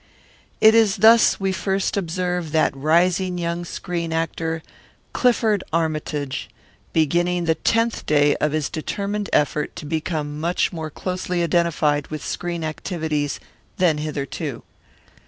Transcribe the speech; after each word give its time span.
It 0.59 0.73
is 0.73 0.95
thus 0.97 1.39
we 1.39 1.51
first 1.51 1.95
observe 1.95 2.51
that 2.53 2.75
rising 2.75 3.37
young 3.37 3.63
screen 3.63 4.11
actor, 4.11 4.63
Clifford 5.13 5.63
Armytage, 5.71 6.49
beginning 6.91 7.45
the 7.45 7.53
tenth 7.53 8.07
day 8.07 8.35
of 8.37 8.51
his 8.51 8.67
determined 8.67 9.29
effort 9.31 9.75
to 9.75 9.85
become 9.85 10.39
much 10.39 10.73
more 10.73 10.89
closely 10.89 11.43
identified 11.43 12.07
with 12.07 12.25
screen 12.25 12.63
activities 12.63 13.39
than 13.77 13.99
hitherto. 13.99 14.63